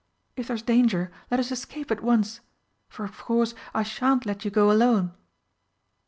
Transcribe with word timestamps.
If 0.35 0.47
there's 0.47 0.63
danger, 0.63 1.11
let 1.29 1.39
us 1.39 1.51
escape 1.51 1.91
at 1.91 2.01
once 2.01 2.39
for 2.89 3.05
of 3.05 3.19
course 3.19 3.53
I 3.71 3.83
shan't 3.83 4.25
let 4.25 4.43
you 4.43 4.49
go 4.49 4.71
alone!" 4.71 5.11